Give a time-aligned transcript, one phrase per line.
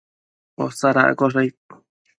[0.57, 1.55] Posadaccosh aid